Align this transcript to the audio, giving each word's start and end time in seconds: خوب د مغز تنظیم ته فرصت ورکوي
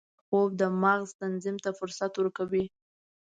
خوب 0.25 0.49
د 0.61 0.61
مغز 0.83 1.09
تنظیم 1.21 1.55
ته 1.63 1.69
فرصت 1.79 2.11
ورکوي 2.17 2.65